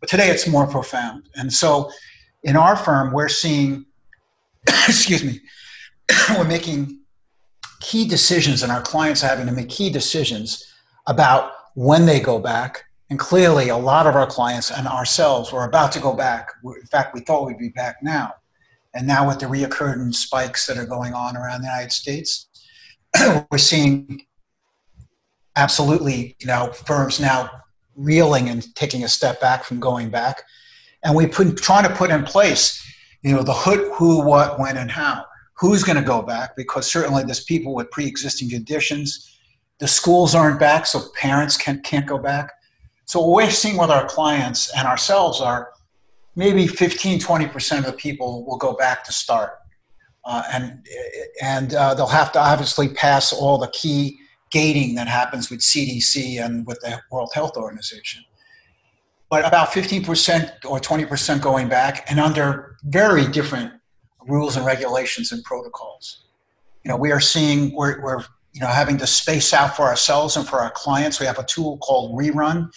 But 0.00 0.08
today 0.08 0.28
it's 0.28 0.46
more 0.46 0.66
profound. 0.66 1.28
And 1.34 1.52
so 1.52 1.90
in 2.42 2.56
our 2.56 2.74
firm, 2.74 3.12
we're 3.12 3.28
seeing, 3.28 3.84
excuse 4.66 5.22
me, 5.22 5.40
we're 6.38 6.44
making 6.44 7.00
key 7.80 8.08
decisions 8.08 8.62
and 8.62 8.72
our 8.72 8.80
clients 8.80 9.22
are 9.22 9.28
having 9.28 9.44
to 9.44 9.52
make 9.52 9.68
key 9.68 9.90
decisions 9.90 10.72
about 11.06 11.52
when 11.74 12.06
they 12.06 12.18
go 12.18 12.38
back. 12.38 12.84
And 13.14 13.20
clearly, 13.20 13.68
a 13.68 13.76
lot 13.76 14.08
of 14.08 14.16
our 14.16 14.26
clients 14.26 14.72
and 14.72 14.88
ourselves 14.88 15.52
were 15.52 15.62
about 15.62 15.92
to 15.92 16.00
go 16.00 16.14
back. 16.14 16.50
In 16.64 16.86
fact, 16.86 17.14
we 17.14 17.20
thought 17.20 17.46
we'd 17.46 17.58
be 17.58 17.68
back 17.68 18.02
now. 18.02 18.34
And 18.92 19.06
now, 19.06 19.28
with 19.28 19.38
the 19.38 19.46
reoccurring 19.46 20.12
spikes 20.12 20.66
that 20.66 20.78
are 20.78 20.84
going 20.84 21.12
on 21.14 21.36
around 21.36 21.60
the 21.60 21.68
United 21.68 21.92
States, 21.92 22.48
we're 23.52 23.58
seeing 23.58 24.22
absolutely, 25.54 26.34
you 26.40 26.48
know, 26.48 26.72
firms 26.72 27.20
now 27.20 27.48
reeling 27.94 28.48
and 28.48 28.74
taking 28.74 29.04
a 29.04 29.08
step 29.08 29.40
back 29.40 29.62
from 29.62 29.78
going 29.78 30.10
back. 30.10 30.42
And 31.04 31.14
we 31.14 31.28
put 31.28 31.56
trying 31.56 31.88
to 31.88 31.94
put 31.94 32.10
in 32.10 32.24
place, 32.24 32.84
you 33.22 33.32
know, 33.32 33.44
the 33.44 33.54
who, 33.54 33.92
who, 33.92 34.26
what, 34.26 34.58
when, 34.58 34.76
and 34.76 34.90
how. 34.90 35.24
Who's 35.58 35.84
going 35.84 35.98
to 35.98 36.02
go 36.02 36.20
back? 36.20 36.56
Because 36.56 36.90
certainly 36.90 37.22
there's 37.22 37.44
people 37.44 37.76
with 37.76 37.92
pre-existing 37.92 38.50
conditions. 38.50 39.38
The 39.78 39.86
schools 39.86 40.34
aren't 40.34 40.58
back, 40.58 40.84
so 40.86 41.00
parents 41.14 41.56
can't 41.56 41.84
can't 41.84 42.06
go 42.06 42.18
back. 42.18 42.50
So 43.04 43.20
what 43.20 43.34
we're 43.36 43.50
seeing 43.50 43.76
with 43.76 43.90
our 43.90 44.06
clients 44.06 44.72
and 44.76 44.86
ourselves 44.86 45.40
are 45.40 45.70
maybe 46.36 46.66
15, 46.66 47.20
20% 47.20 47.78
of 47.78 47.84
the 47.84 47.92
people 47.92 48.44
will 48.44 48.56
go 48.56 48.72
back 48.74 49.04
to 49.04 49.12
start. 49.12 49.58
Uh, 50.24 50.42
and 50.52 50.86
and 51.42 51.74
uh, 51.74 51.92
they'll 51.92 52.06
have 52.06 52.32
to 52.32 52.38
obviously 52.38 52.88
pass 52.88 53.30
all 53.30 53.58
the 53.58 53.68
key 53.68 54.18
gating 54.50 54.94
that 54.94 55.06
happens 55.06 55.50
with 55.50 55.60
CDC 55.60 56.42
and 56.42 56.66
with 56.66 56.80
the 56.80 56.98
World 57.10 57.30
Health 57.34 57.56
Organization. 57.56 58.24
But 59.28 59.44
about 59.44 59.68
15% 59.68 60.64
or 60.64 60.78
20% 60.78 61.42
going 61.42 61.68
back 61.68 62.08
and 62.08 62.20
under 62.20 62.76
very 62.84 63.26
different 63.26 63.72
rules 64.26 64.56
and 64.56 64.64
regulations 64.64 65.32
and 65.32 65.42
protocols. 65.44 66.24
You 66.84 66.90
know, 66.90 66.96
we 66.96 67.10
are 67.10 67.20
seeing, 67.20 67.74
we're, 67.74 68.00
we're 68.00 68.24
you 68.54 68.60
know 68.60 68.68
having 68.68 68.96
to 68.98 69.06
space 69.06 69.52
out 69.52 69.76
for 69.76 69.82
ourselves 69.82 70.36
and 70.36 70.46
for 70.46 70.60
our 70.60 70.70
clients. 70.70 71.20
We 71.20 71.26
have 71.26 71.38
a 71.38 71.44
tool 71.44 71.78
called 71.78 72.18
Rerun 72.18 72.70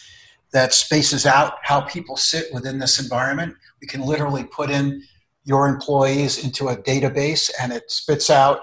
that 0.52 0.74
spaces 0.74 1.26
out 1.26 1.54
how 1.62 1.82
people 1.82 2.18
sit 2.18 2.52
within 2.54 2.80
this 2.80 3.00
environment. 3.00 3.56
We 3.80 3.88
can 3.88 4.02
literally 4.02 4.44
put 4.44 4.70
in 4.70 5.04
your 5.44 5.68
employees 5.68 6.44
into 6.44 6.70
a 6.70 6.76
database 6.76 7.52
and 7.62 7.72
it 7.72 7.90
spits 7.92 8.30
out 8.30 8.62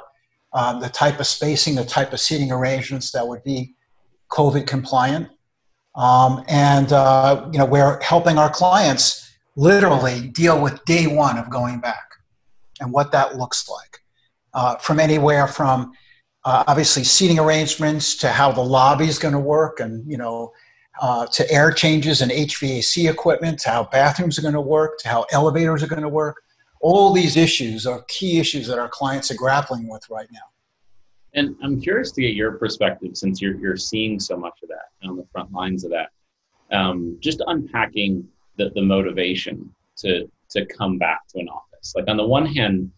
um, 0.52 0.80
the 0.80 0.88
type 0.88 1.20
of 1.20 1.26
spacing, 1.26 1.74
the 1.74 1.84
type 1.84 2.12
of 2.12 2.20
seating 2.20 2.52
arrangements 2.52 3.10
that 3.12 3.26
would 3.26 3.42
be 3.42 3.74
COVID 4.30 4.66
compliant. 4.66 5.28
Um, 5.94 6.44
and 6.48 6.92
uh, 6.92 7.48
you 7.52 7.58
know 7.58 7.64
we're 7.66 8.00
helping 8.02 8.38
our 8.38 8.50
clients 8.50 9.30
literally 9.56 10.28
deal 10.28 10.60
with 10.60 10.84
day 10.84 11.06
one 11.06 11.38
of 11.38 11.48
going 11.48 11.78
back 11.78 12.10
and 12.80 12.92
what 12.92 13.12
that 13.12 13.36
looks 13.36 13.68
like 13.68 14.00
uh, 14.52 14.76
from 14.76 14.98
anywhere 14.98 15.46
from 15.46 15.92
uh, 16.44 16.64
obviously 16.66 17.04
seating 17.04 17.38
arrangements 17.38 18.16
to 18.16 18.28
how 18.28 18.52
the 18.52 18.60
lobby 18.60 19.06
is 19.06 19.18
going 19.18 19.32
to 19.34 19.40
work 19.40 19.80
and 19.80 20.10
you 20.10 20.18
know 20.18 20.52
uh, 21.00 21.26
to 21.26 21.50
air 21.50 21.72
changes 21.72 22.20
and 22.20 22.30
hvac 22.30 23.10
equipment 23.10 23.58
to 23.58 23.70
how 23.70 23.84
bathrooms 23.84 24.38
are 24.38 24.42
going 24.42 24.54
to 24.54 24.60
work 24.60 24.98
to 24.98 25.08
how 25.08 25.26
elevators 25.32 25.82
are 25.82 25.88
going 25.88 26.02
to 26.02 26.08
work. 26.08 26.42
All 26.80 27.12
these 27.12 27.36
issues 27.36 27.86
are 27.86 28.04
key 28.08 28.38
issues 28.38 28.66
that 28.66 28.78
our 28.78 28.88
clients 28.88 29.30
are 29.30 29.36
grappling 29.36 29.88
with 29.88 30.08
right 30.10 30.28
now. 30.30 30.40
And 31.32 31.56
i'm 31.62 31.80
curious 31.80 32.12
to 32.12 32.20
get 32.20 32.34
your 32.34 32.52
perspective 32.52 33.16
since 33.16 33.40
you're, 33.40 33.56
you're 33.56 33.76
seeing 33.76 34.20
so 34.20 34.36
much 34.36 34.60
of 34.62 34.68
that 34.68 35.08
on 35.08 35.16
the 35.16 35.26
front 35.32 35.52
lines 35.52 35.84
of 35.84 35.90
that. 35.90 36.10
Um, 36.70 37.16
just 37.20 37.42
unpacking 37.46 38.26
the, 38.56 38.70
the 38.74 38.82
motivation 38.82 39.74
to 39.98 40.30
to 40.50 40.66
come 40.66 40.98
back 40.98 41.26
to 41.28 41.40
an 41.40 41.48
office. 41.48 41.94
Like 41.96 42.06
on 42.08 42.18
the 42.18 42.26
one 42.26 42.46
hand 42.46 42.92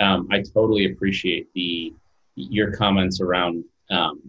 um, 0.00 0.28
I 0.30 0.42
totally 0.42 0.92
appreciate 0.92 1.48
the 1.54 1.92
your 2.34 2.72
comments 2.72 3.20
around 3.20 3.64
um, 3.90 4.20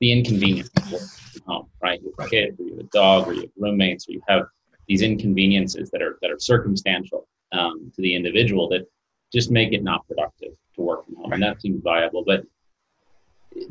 the 0.00 0.12
inconvenience 0.12 0.70
of 0.76 1.42
home, 1.46 1.68
right? 1.82 2.00
You 2.02 2.12
have 2.18 2.26
a 2.26 2.30
kid, 2.30 2.56
or 2.58 2.64
you 2.64 2.70
have 2.76 2.80
a 2.80 2.88
dog, 2.88 3.28
or 3.28 3.34
you 3.34 3.42
have 3.42 3.50
roommates, 3.56 4.08
or 4.08 4.12
you 4.12 4.22
have 4.28 4.46
these 4.88 5.02
inconveniences 5.02 5.90
that 5.90 6.02
are 6.02 6.18
that 6.22 6.30
are 6.30 6.38
circumstantial 6.38 7.28
um, 7.52 7.90
to 7.94 8.02
the 8.02 8.14
individual 8.14 8.68
that 8.70 8.86
just 9.32 9.50
make 9.50 9.72
it 9.72 9.82
not 9.82 10.06
productive 10.06 10.52
to 10.74 10.80
work 10.80 11.04
from 11.04 11.16
home, 11.16 11.32
and 11.32 11.42
that 11.42 11.60
seems 11.60 11.82
viable. 11.82 12.24
But 12.24 12.44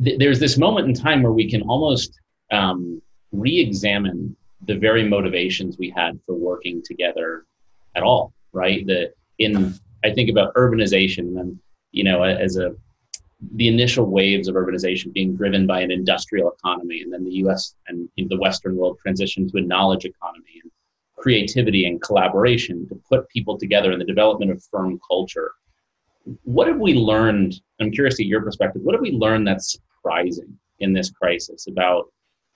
th- 0.04 0.20
there's 0.20 0.40
this 0.40 0.58
moment 0.58 0.88
in 0.88 0.94
time 0.94 1.22
where 1.22 1.32
we 1.32 1.50
can 1.50 1.62
almost 1.64 2.20
um, 2.52 3.02
re-examine 3.32 4.36
the 4.66 4.76
very 4.76 5.08
motivations 5.08 5.78
we 5.78 5.90
had 5.90 6.20
for 6.26 6.36
working 6.36 6.82
together 6.84 7.46
at 7.96 8.04
all, 8.04 8.34
right? 8.52 8.86
The 8.86 9.14
in 9.40 9.76
I 10.04 10.12
think 10.12 10.30
about 10.30 10.54
urbanization 10.56 11.40
and 11.40 11.60
you 11.92 12.04
know 12.04 12.24
as 12.24 12.58
a 12.58 12.76
the 13.54 13.68
initial 13.68 14.06
waves 14.06 14.48
of 14.48 14.56
urbanization 14.56 15.14
being 15.14 15.36
driven 15.36 15.68
by 15.68 15.82
an 15.82 15.92
industrial 15.92 16.52
economy, 16.52 17.02
and 17.02 17.12
then 17.12 17.24
the 17.24 17.36
U.S. 17.36 17.76
and 17.88 18.10
the 18.18 18.38
Western 18.38 18.76
world 18.76 18.98
transitioned 19.06 19.52
to 19.52 19.58
a 19.58 19.62
knowledge 19.62 20.06
economy 20.06 20.62
and 20.64 20.72
creativity 21.18 21.86
and 21.86 22.02
collaboration 22.02 22.88
to 22.88 23.02
put 23.10 23.28
people 23.30 23.58
together 23.58 23.92
in 23.92 24.00
the 24.00 24.06
development 24.06 24.52
of 24.52 24.64
firm 24.72 25.00
culture. 25.08 25.52
What 26.44 26.68
have 26.68 26.80
we 26.80 26.94
learned? 26.94 27.56
I'm 27.80 27.92
curious 27.92 28.16
to 28.18 28.26
your 28.26 28.42
perspective. 28.42 28.82
What 28.84 28.96
have 28.96 29.02
we 29.02 29.12
learned 29.12 29.48
that's 29.48 29.74
surprising 29.74 30.58
in 30.80 30.94
this 30.94 31.12
crisis 31.12 31.68
about 31.68 32.06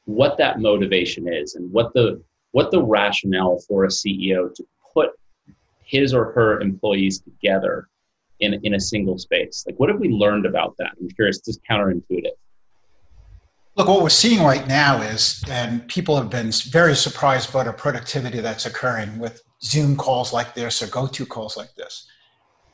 what 0.06 0.38
that 0.38 0.60
motivation 0.60 1.32
is 1.32 1.56
and 1.56 1.72
what 1.72 1.94
the 1.94 2.22
what 2.52 2.72
the 2.72 2.82
rationale 2.82 3.60
for 3.68 3.86
a 3.86 3.90
CEO 3.90 4.54
to 4.56 4.66
put 4.92 5.12
his 5.84 6.14
or 6.16 6.32
her 6.32 6.60
employees 6.62 7.22
together 7.22 7.88
in, 8.40 8.60
in 8.64 8.74
a 8.76 8.80
single 8.80 9.18
space? 9.18 9.64
Like, 9.68 9.80
what 9.80 9.90
have 9.90 10.00
we 10.00 10.10
learned 10.10 10.46
about 10.46 10.76
that? 10.78 10.92
I'm 11.00 11.10
curious, 11.10 11.40
just 11.40 11.60
counterintuitive. 11.70 12.32
Look, 13.76 13.88
what 13.88 14.02
we're 14.02 14.10
seeing 14.10 14.44
right 14.44 14.68
now 14.68 15.02
is, 15.02 15.42
and 15.50 15.88
people 15.88 16.18
have 16.18 16.30
been 16.30 16.52
very 16.70 16.96
surprised 16.96 17.54
by 17.54 17.64
the 17.64 17.72
productivity 17.72 18.42
that's 18.42 18.66
occurring 18.66 19.20
with 19.20 19.42
Zoom 19.64 19.96
calls 19.96 20.34
like 20.34 20.54
this 20.54 20.82
or 20.82 20.88
go-to 20.88 21.26
calls 21.26 21.56
like 21.56 21.74
this. 21.76 22.08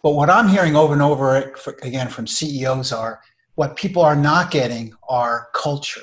But 0.02 0.12
what 0.12 0.30
I'm 0.30 0.48
hearing 0.48 0.76
over 0.76 0.94
and 0.94 1.02
over 1.02 1.54
again 1.84 2.10
from 2.10 2.26
CEOs 2.26 2.92
are 2.92 3.22
what 3.56 3.76
people 3.76 4.02
are 4.02 4.16
not 4.16 4.52
getting 4.52 4.94
are 5.08 5.48
culture. 5.54 6.02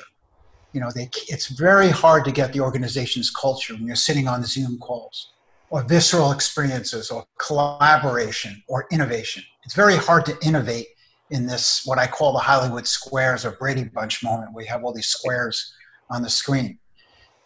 You 0.73 0.81
know, 0.81 0.89
they, 0.93 1.09
it's 1.27 1.47
very 1.47 1.89
hard 1.89 2.25
to 2.25 2.31
get 2.31 2.53
the 2.53 2.61
organization's 2.61 3.29
culture 3.29 3.73
when 3.73 3.85
you're 3.85 3.95
sitting 3.95 4.27
on 4.27 4.43
Zoom 4.43 4.77
calls 4.79 5.32
or 5.73 5.81
visceral 5.81 6.31
experiences 6.31 7.09
or 7.09 7.25
collaboration 7.39 8.61
or 8.67 8.85
innovation. 8.91 9.43
It's 9.63 9.73
very 9.73 9.95
hard 9.95 10.23
to 10.27 10.37
innovate 10.45 10.85
in 11.31 11.47
this, 11.47 11.81
what 11.83 11.97
I 11.97 12.05
call 12.05 12.31
the 12.31 12.37
Hollywood 12.37 12.85
squares 12.85 13.43
or 13.43 13.53
Brady 13.53 13.85
Bunch 13.85 14.23
moment, 14.23 14.51
you 14.55 14.67
have 14.67 14.83
all 14.83 14.93
these 14.93 15.07
squares 15.07 15.73
on 16.11 16.21
the 16.21 16.29
screen. 16.29 16.77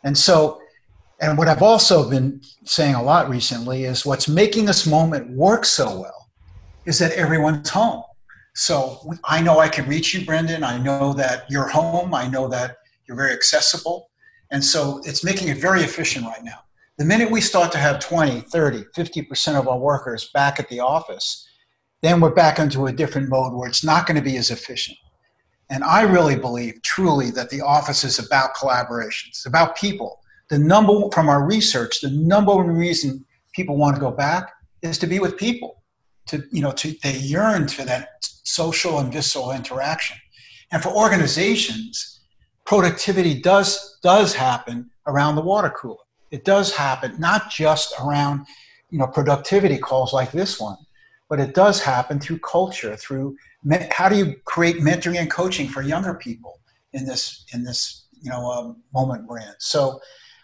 And 0.03 0.17
so, 0.17 0.59
and 1.21 1.37
what 1.37 1.47
I've 1.47 1.61
also 1.61 2.09
been 2.09 2.41
saying 2.65 2.95
a 2.95 3.01
lot 3.01 3.29
recently 3.29 3.85
is 3.85 4.05
what's 4.05 4.27
making 4.27 4.65
this 4.65 4.85
moment 4.85 5.31
work 5.31 5.63
so 5.63 6.01
well 6.01 6.29
is 6.85 6.99
that 6.99 7.13
everyone's 7.13 7.69
home. 7.69 8.03
So 8.55 9.09
I 9.23 9.39
know 9.41 9.59
I 9.59 9.69
can 9.69 9.87
reach 9.87 10.13
you, 10.13 10.25
Brendan. 10.25 10.65
I 10.65 10.77
know 10.77 11.13
that 11.13 11.49
you're 11.49 11.69
home. 11.69 12.13
I 12.13 12.27
know 12.27 12.49
that 12.49 12.75
you're 13.07 13.15
very 13.15 13.31
accessible. 13.31 14.09
And 14.51 14.61
so 14.61 14.99
it's 15.05 15.23
making 15.23 15.47
it 15.47 15.59
very 15.59 15.79
efficient 15.79 16.25
right 16.25 16.43
now. 16.43 16.59
The 16.97 17.05
minute 17.05 17.29
we 17.29 17.41
start 17.41 17.71
to 17.73 17.77
have 17.77 17.99
20, 17.99 18.41
30, 18.41 18.85
50% 18.95 19.59
of 19.59 19.67
our 19.67 19.77
workers 19.77 20.31
back 20.33 20.59
at 20.59 20.67
the 20.67 20.79
office, 20.79 21.47
then 22.01 22.19
we're 22.19 22.33
back 22.33 22.57
into 22.57 22.87
a 22.87 22.91
different 22.91 23.29
mode 23.29 23.53
where 23.53 23.69
it's 23.69 23.83
not 23.83 24.07
going 24.07 24.17
to 24.17 24.23
be 24.23 24.35
as 24.37 24.49
efficient. 24.49 24.97
And 25.69 25.83
I 25.83 26.01
really 26.01 26.35
believe 26.35 26.81
truly 26.81 27.29
that 27.31 27.51
the 27.51 27.61
office 27.61 28.03
is 28.03 28.17
about 28.17 28.55
collaboration. 28.55 29.27
It's 29.29 29.45
about 29.45 29.77
people. 29.77 30.21
The 30.49 30.57
number 30.57 30.93
from 31.13 31.29
our 31.29 31.45
research, 31.45 32.01
the 32.01 32.09
number 32.09 32.55
one 32.55 32.69
reason 32.69 33.23
people 33.53 33.77
want 33.77 33.95
to 33.95 34.01
go 34.01 34.09
back 34.09 34.51
is 34.81 34.97
to 34.97 35.05
be 35.05 35.19
with 35.19 35.37
people. 35.37 35.83
To 36.29 36.43
you 36.51 36.63
know, 36.63 36.71
to 36.71 36.95
they 37.03 37.17
yearn 37.17 37.67
for 37.67 37.83
that 37.83 38.09
social 38.21 38.97
and 38.99 39.13
visceral 39.13 39.51
interaction. 39.51 40.17
And 40.71 40.81
for 40.81 40.89
organizations, 40.89 42.21
productivity 42.65 43.39
does 43.39 43.99
does 44.01 44.33
happen 44.33 44.89
around 45.05 45.35
the 45.35 45.41
water 45.41 45.69
cooler. 45.69 45.97
It 46.31 46.45
does 46.45 46.75
happen, 46.75 47.19
not 47.19 47.49
just 47.49 47.93
around 48.01 48.45
you 48.89 48.99
know 48.99 49.07
productivity 49.07 49.77
calls 49.77 50.13
like 50.13 50.31
this 50.31 50.59
one, 50.59 50.77
but 51.29 51.39
it 51.39 51.53
does 51.53 51.81
happen 51.81 52.19
through 52.19 52.39
culture, 52.39 52.95
through 52.95 53.35
how 53.91 54.07
do 54.09 54.17
you 54.17 54.35
create 54.45 54.77
mentoring 54.77 55.17
and 55.17 55.29
coaching 55.29 55.67
for 55.67 55.81
younger 55.81 56.13
people 56.13 56.59
in 56.93 57.05
this 57.05 57.45
in 57.53 57.63
this 57.63 58.07
you 58.21 58.29
know 58.29 58.45
um, 58.51 58.77
moment 58.93 59.27
we're 59.27 59.39
in. 59.39 59.53
So. 59.59 59.99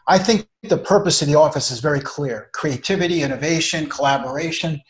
I 0.05 0.17
think 0.17 0.49
the 0.63 0.77
purpose 0.77 1.21
of 1.21 1.29
the 1.29 1.35
office 1.35 1.71
is 1.71 1.79
very 1.79 2.01
clear 2.01 2.49
creativity, 2.51 3.21
innovation, 3.21 3.87
collaboration. 3.87 4.81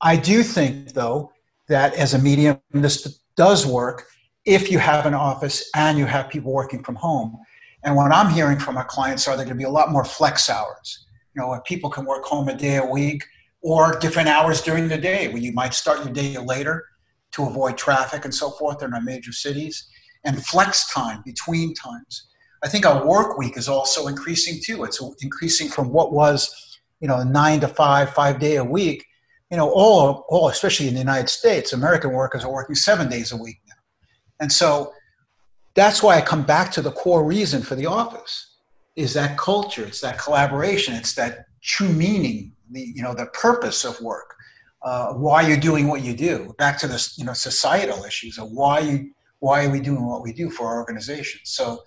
I 0.00 0.16
do 0.16 0.44
think, 0.44 0.92
though, 0.92 1.32
that 1.68 1.94
as 1.94 2.14
a 2.14 2.20
medium, 2.20 2.60
this 2.72 3.18
does 3.36 3.66
work 3.66 4.06
if 4.44 4.70
you 4.70 4.78
have 4.78 5.06
an 5.06 5.14
office 5.14 5.70
and 5.74 5.98
you 5.98 6.06
have 6.06 6.28
people 6.28 6.52
working 6.52 6.82
from 6.82 6.94
home. 6.96 7.38
And 7.84 7.94
what 7.94 8.12
I'm 8.12 8.30
hearing 8.30 8.58
from 8.58 8.76
our 8.78 8.84
clients 8.84 9.28
are 9.28 9.36
there 9.36 9.44
going 9.44 9.56
to 9.56 9.60
be 9.60 9.64
a 9.64 9.70
lot 9.70 9.92
more 9.92 10.04
flex 10.04 10.48
hours, 10.48 11.06
you 11.34 11.40
know, 11.40 11.48
where 11.48 11.60
people 11.62 11.90
can 11.90 12.06
work 12.06 12.24
home 12.24 12.48
a 12.48 12.56
day 12.56 12.76
a 12.76 12.84
week 12.84 13.22
or 13.60 13.98
different 13.98 14.28
hours 14.28 14.62
during 14.62 14.88
the 14.88 14.98
day 14.98 15.28
where 15.28 15.42
you 15.42 15.52
might 15.52 15.74
start 15.74 16.02
your 16.04 16.12
day 16.12 16.36
later 16.38 16.84
to 17.32 17.44
avoid 17.44 17.76
traffic 17.76 18.24
and 18.24 18.34
so 18.34 18.50
forth 18.50 18.82
in 18.82 18.94
our 18.94 19.02
major 19.02 19.32
cities 19.32 19.86
and 20.24 20.44
flex 20.46 20.92
time 20.92 21.22
between 21.26 21.74
times. 21.74 22.28
I 22.62 22.68
think 22.68 22.86
our 22.86 23.06
work 23.06 23.36
week 23.36 23.58
is 23.58 23.68
also 23.68 24.06
increasing 24.06 24.60
too. 24.64 24.84
It's 24.84 25.02
increasing 25.20 25.68
from 25.68 25.90
what 25.90 26.12
was, 26.12 26.80
you 27.00 27.08
know, 27.08 27.22
nine 27.22 27.60
to 27.60 27.68
five, 27.68 28.14
five 28.14 28.38
day 28.38 28.56
a 28.56 28.64
week. 28.64 29.04
You 29.50 29.58
know, 29.58 29.70
all, 29.70 30.24
all, 30.30 30.48
especially 30.48 30.88
in 30.88 30.94
the 30.94 31.00
United 31.00 31.28
States, 31.28 31.74
American 31.74 32.12
workers 32.12 32.44
are 32.44 32.52
working 32.52 32.74
seven 32.74 33.10
days 33.10 33.32
a 33.32 33.36
week 33.36 33.60
now. 33.68 33.74
And 34.40 34.50
so 34.50 34.92
that's 35.74 36.02
why 36.02 36.16
I 36.16 36.20
come 36.20 36.44
back 36.44 36.70
to 36.72 36.82
the 36.82 36.92
core 36.92 37.24
reason 37.24 37.62
for 37.62 37.74
the 37.74 37.86
office 37.86 38.56
is 38.96 39.12
that 39.14 39.36
culture, 39.36 39.84
it's 39.84 40.00
that 40.00 40.18
collaboration, 40.18 40.94
it's 40.94 41.14
that 41.14 41.46
true 41.62 41.88
meaning, 41.88 42.52
the 42.70 42.80
you 42.94 43.02
know 43.02 43.14
the 43.14 43.26
purpose 43.26 43.84
of 43.84 44.00
work, 44.00 44.34
uh, 44.82 45.12
why 45.14 45.46
you're 45.46 45.56
doing 45.56 45.88
what 45.88 46.02
you 46.02 46.14
do. 46.14 46.54
Back 46.58 46.78
to 46.78 46.86
this 46.86 47.18
you 47.18 47.24
know 47.24 47.32
societal 47.32 48.04
issues 48.04 48.38
of 48.38 48.50
why 48.50 48.80
you 48.80 49.10
why 49.40 49.64
are 49.64 49.70
we 49.70 49.80
doing 49.80 50.06
what 50.06 50.22
we 50.22 50.32
do 50.32 50.48
for 50.48 50.66
our 50.66 50.78
organization. 50.78 51.40
So 51.44 51.82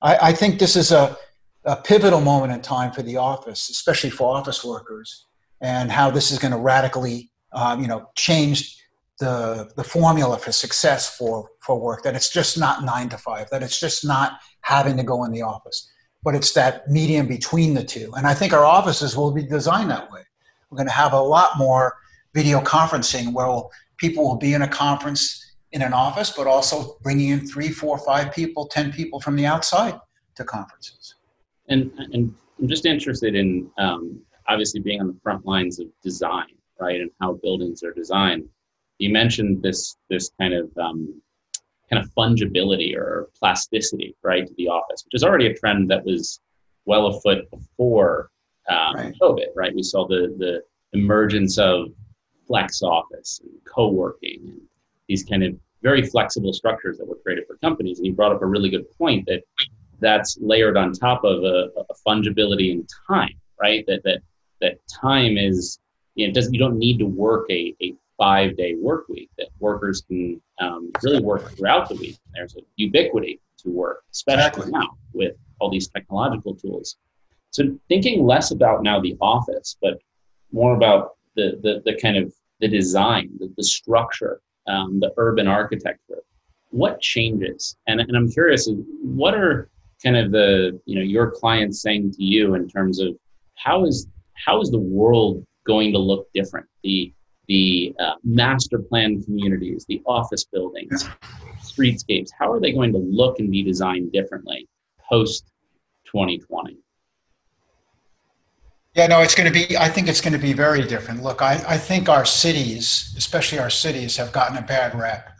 I, 0.00 0.28
I 0.28 0.32
think 0.32 0.58
this 0.58 0.76
is 0.76 0.92
a, 0.92 1.16
a 1.64 1.76
pivotal 1.76 2.20
moment 2.20 2.52
in 2.52 2.62
time 2.62 2.90
for 2.92 3.02
the 3.02 3.18
office, 3.18 3.68
especially 3.68 4.10
for 4.10 4.34
office 4.34 4.64
workers, 4.64 5.26
and 5.60 5.92
how 5.92 6.10
this 6.10 6.30
is 6.30 6.38
going 6.38 6.52
to 6.52 6.58
radically 6.58 7.30
um, 7.52 7.82
you 7.82 7.88
know 7.88 8.08
change 8.14 8.79
the 9.20 9.70
the 9.76 9.84
formula 9.84 10.36
for 10.38 10.52
success 10.52 11.16
for 11.16 11.48
for 11.60 11.78
work 11.78 12.02
that 12.02 12.16
it's 12.16 12.32
just 12.32 12.58
not 12.58 12.84
nine 12.84 13.08
to 13.08 13.18
five 13.18 13.48
that 13.50 13.62
it's 13.62 13.78
just 13.78 14.04
not 14.04 14.38
having 14.62 14.96
to 14.96 15.02
go 15.02 15.24
in 15.24 15.30
the 15.30 15.42
office 15.42 15.90
but 16.22 16.34
it's 16.34 16.52
that 16.52 16.88
medium 16.88 17.26
between 17.26 17.74
the 17.74 17.84
two 17.84 18.12
and 18.16 18.26
i 18.26 18.34
think 18.34 18.52
our 18.52 18.64
offices 18.64 19.16
will 19.16 19.30
be 19.30 19.42
designed 19.42 19.90
that 19.90 20.10
way 20.10 20.22
we're 20.70 20.76
going 20.76 20.88
to 20.88 20.92
have 20.92 21.12
a 21.12 21.20
lot 21.20 21.56
more 21.58 21.94
video 22.34 22.60
conferencing 22.60 23.32
where 23.32 23.62
people 23.98 24.24
will 24.24 24.38
be 24.38 24.54
in 24.54 24.62
a 24.62 24.68
conference 24.68 25.50
in 25.72 25.82
an 25.82 25.92
office, 25.92 26.30
but 26.36 26.46
also 26.46 26.96
bringing 27.02 27.30
in 27.30 27.46
three, 27.46 27.68
four, 27.68 27.98
five 27.98 28.32
people, 28.32 28.66
10 28.66 28.92
people 28.92 29.20
from 29.20 29.36
the 29.36 29.46
outside 29.46 29.98
to 30.34 30.44
conferences. 30.44 31.14
And, 31.68 31.92
and 31.98 32.34
I'm 32.58 32.68
just 32.68 32.86
interested 32.86 33.34
in 33.34 33.70
um, 33.78 34.20
obviously 34.48 34.80
being 34.80 35.00
on 35.00 35.08
the 35.08 35.16
front 35.22 35.46
lines 35.46 35.78
of 35.78 35.86
design, 36.02 36.48
right, 36.80 37.00
and 37.00 37.10
how 37.20 37.34
buildings 37.34 37.82
are 37.82 37.92
designed. 37.92 38.48
You 39.00 39.10
mentioned 39.10 39.62
this 39.62 39.96
this 40.08 40.30
kind 40.40 40.54
of 40.54 40.70
um, 40.78 41.20
kind 41.90 42.02
of 42.02 42.10
fungibility 42.12 42.96
or 42.96 43.28
plasticity, 43.38 44.14
right, 44.22 44.46
to 44.46 44.54
the 44.56 44.68
office, 44.68 45.04
which 45.04 45.14
is 45.14 45.24
already 45.24 45.46
a 45.46 45.54
trend 45.54 45.90
that 45.90 46.04
was 46.04 46.40
well 46.84 47.06
afoot 47.06 47.50
before 47.50 48.30
um, 48.68 48.94
right. 48.94 49.14
COVID, 49.20 49.46
right? 49.56 49.74
We 49.74 49.82
saw 49.82 50.06
the 50.06 50.34
the 50.38 50.62
emergence 50.92 51.58
of 51.58 51.88
flex 52.46 52.82
office 52.82 53.40
and 53.42 53.52
co-working 53.64 54.40
and 54.44 54.60
these 55.08 55.24
kind 55.24 55.44
of 55.44 55.54
very 55.82 56.02
flexible 56.02 56.52
structures 56.52 56.98
that 56.98 57.06
were 57.06 57.16
created 57.16 57.46
for 57.46 57.56
companies. 57.58 57.98
And 57.98 58.06
you 58.06 58.12
brought 58.12 58.32
up 58.32 58.42
a 58.42 58.46
really 58.46 58.68
good 58.68 58.90
point 58.98 59.24
that 59.26 59.42
that's 60.00 60.36
layered 60.40 60.76
on 60.76 60.92
top 60.92 61.24
of 61.24 61.42
a, 61.44 61.70
a 61.88 61.94
fungibility 62.06 62.72
in 62.72 62.86
time, 63.06 63.34
right? 63.60 63.84
That 63.86 64.02
that 64.04 64.20
that 64.60 64.78
time 64.88 65.38
is 65.38 65.78
you 66.14 66.26
know 66.26 66.32
doesn't 66.32 66.52
you 66.52 66.60
don't 66.60 66.78
need 66.78 66.98
to 66.98 67.06
work 67.06 67.46
a, 67.50 67.74
a 67.80 67.94
five 68.20 68.56
day 68.56 68.76
work 68.78 69.08
week. 69.08 69.30
That 69.38 69.48
workers 69.58 70.02
can 70.06 70.40
um, 70.60 70.92
really 71.02 71.22
work 71.22 71.50
throughout 71.56 71.88
the 71.88 71.96
week. 71.96 72.18
There's 72.34 72.54
a 72.54 72.60
ubiquity 72.76 73.40
to 73.60 73.70
work, 73.70 74.04
especially 74.12 74.46
exactly. 74.46 74.70
now 74.72 74.90
with 75.12 75.34
all 75.58 75.70
these 75.70 75.88
technological 75.88 76.54
tools. 76.54 76.96
So 77.50 77.64
thinking 77.88 78.24
less 78.24 78.52
about 78.52 78.82
now 78.82 79.00
the 79.00 79.16
office, 79.20 79.76
but 79.80 79.94
more 80.52 80.74
about 80.76 81.16
the 81.34 81.58
the, 81.62 81.82
the 81.84 81.98
kind 81.98 82.16
of 82.16 82.32
the 82.60 82.68
design, 82.68 83.30
the, 83.38 83.52
the 83.56 83.64
structure, 83.64 84.40
um, 84.68 85.00
the 85.00 85.12
urban 85.16 85.48
architecture. 85.48 86.22
What 86.72 87.00
changes? 87.00 87.76
And, 87.88 88.00
and 88.00 88.16
I'm 88.16 88.30
curious, 88.30 88.70
what 89.02 89.34
are 89.34 89.70
kind 90.04 90.16
of 90.16 90.30
the 90.30 90.78
you 90.84 90.94
know 90.96 91.02
your 91.02 91.30
clients 91.30 91.82
saying 91.82 92.12
to 92.12 92.22
you 92.22 92.54
in 92.54 92.68
terms 92.68 93.00
of 93.00 93.16
how 93.56 93.84
is 93.86 94.06
how 94.34 94.60
is 94.60 94.70
the 94.70 94.78
world 94.78 95.44
going 95.66 95.92
to 95.92 95.98
look 95.98 96.28
different? 96.34 96.66
The 96.84 97.12
the 97.50 97.92
uh, 97.98 98.12
master 98.22 98.78
plan 98.78 99.20
communities, 99.24 99.84
the 99.88 100.00
office 100.06 100.44
buildings, 100.44 101.08
streetscapes. 101.60 102.28
How 102.38 102.52
are 102.52 102.60
they 102.60 102.70
going 102.70 102.92
to 102.92 102.98
look 102.98 103.40
and 103.40 103.50
be 103.50 103.64
designed 103.64 104.12
differently 104.12 104.68
post 105.10 105.50
2020? 106.04 106.78
Yeah, 108.94 109.08
no, 109.08 109.20
it's 109.20 109.34
going 109.34 109.52
to 109.52 109.66
be, 109.66 109.76
I 109.76 109.88
think 109.88 110.06
it's 110.06 110.20
going 110.20 110.32
to 110.32 110.38
be 110.38 110.52
very 110.52 110.86
different. 110.86 111.24
Look, 111.24 111.42
I, 111.42 111.54
I 111.66 111.76
think 111.76 112.08
our 112.08 112.24
cities, 112.24 113.12
especially 113.18 113.58
our 113.58 113.70
cities, 113.70 114.16
have 114.16 114.30
gotten 114.30 114.56
a 114.56 114.62
bad 114.62 114.96
rep. 114.96 115.36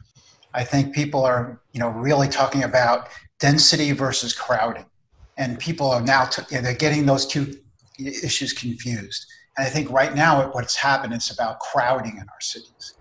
I 0.52 0.64
think 0.64 0.92
people 0.92 1.24
are, 1.24 1.60
you 1.70 1.78
know, 1.78 1.90
really 1.90 2.26
talking 2.26 2.64
about 2.64 3.08
density 3.38 3.92
versus 3.92 4.32
crowding. 4.32 4.86
And 5.36 5.60
people 5.60 5.88
are 5.88 6.02
now, 6.02 6.24
t- 6.24 6.42
they're 6.60 6.74
getting 6.74 7.06
those 7.06 7.24
two 7.24 7.56
issues 8.00 8.52
confused. 8.52 9.26
And 9.56 9.66
I 9.66 9.70
think 9.70 9.90
right 9.90 10.14
now 10.14 10.50
what's 10.50 10.76
happened, 10.76 11.12
is 11.12 11.30
about 11.30 11.60
crowding 11.60 12.12
in 12.12 12.22
our 12.22 12.40
cities. 12.40 12.94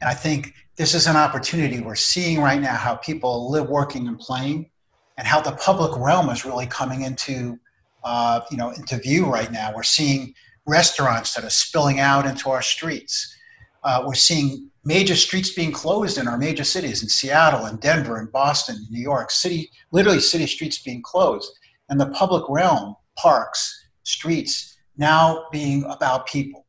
And 0.00 0.08
I 0.08 0.14
think 0.14 0.54
this 0.76 0.94
is 0.94 1.06
an 1.06 1.16
opportunity 1.16 1.80
we're 1.80 1.96
seeing 1.96 2.40
right 2.40 2.60
now 2.60 2.76
how 2.76 2.96
people 2.96 3.50
live, 3.50 3.68
working, 3.68 4.06
and 4.06 4.18
playing, 4.18 4.70
and 5.16 5.26
how 5.26 5.40
the 5.40 5.52
public 5.52 5.98
realm 5.98 6.28
is 6.30 6.44
really 6.44 6.66
coming 6.66 7.02
into 7.02 7.58
uh, 8.04 8.40
you 8.50 8.56
know, 8.56 8.70
into 8.70 8.96
view 8.98 9.26
right 9.26 9.50
now. 9.52 9.72
We're 9.74 9.82
seeing 9.82 10.34
restaurants 10.66 11.34
that 11.34 11.44
are 11.44 11.50
spilling 11.50 12.00
out 12.00 12.26
into 12.26 12.50
our 12.50 12.62
streets. 12.62 13.36
Uh, 13.82 14.02
we're 14.06 14.14
seeing 14.14 14.70
major 14.84 15.16
streets 15.16 15.50
being 15.50 15.72
closed 15.72 16.18
in 16.18 16.28
our 16.28 16.38
major 16.38 16.64
cities 16.64 17.02
in 17.02 17.08
Seattle 17.08 17.66
and 17.66 17.80
Denver 17.80 18.16
and 18.16 18.30
Boston, 18.32 18.76
and 18.76 18.90
New 18.90 19.00
York 19.00 19.30
City, 19.30 19.70
literally 19.92 20.20
city 20.20 20.46
streets 20.46 20.78
being 20.78 21.02
closed. 21.02 21.50
And 21.88 22.00
the 22.00 22.10
public 22.10 22.44
realm, 22.48 22.96
parks, 23.16 23.86
streets, 24.04 24.77
now 24.98 25.46
being 25.50 25.84
about 25.84 26.26
people. 26.26 26.66